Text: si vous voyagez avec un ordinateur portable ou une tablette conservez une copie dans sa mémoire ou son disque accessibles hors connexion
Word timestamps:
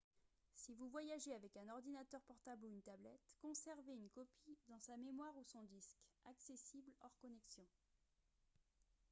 si 0.55 0.73
vous 0.73 0.87
voyagez 0.89 1.31
avec 1.35 1.55
un 1.57 1.69
ordinateur 1.69 2.23
portable 2.23 2.65
ou 2.65 2.69
une 2.71 2.81
tablette 2.81 3.21
conservez 3.39 3.93
une 3.93 4.09
copie 4.09 4.57
dans 4.67 4.79
sa 4.79 4.97
mémoire 4.97 5.37
ou 5.37 5.43
son 5.43 5.61
disque 5.61 6.01
accessibles 6.25 6.91
hors 7.01 7.15
connexion 7.19 7.67